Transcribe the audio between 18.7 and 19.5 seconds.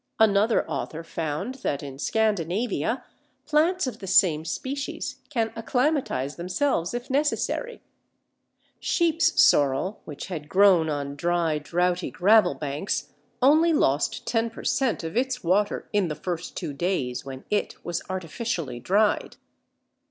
dried.